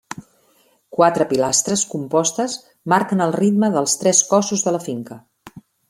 Quatre 0.99 1.27
pilastres 1.33 1.83
compostes 1.91 2.57
marquen 2.95 3.21
el 3.27 3.37
ritme 3.39 3.71
dels 3.79 3.95
tres 4.05 4.23
cossos 4.35 4.65
de 4.69 4.75
la 4.79 4.85
finca. 4.91 5.21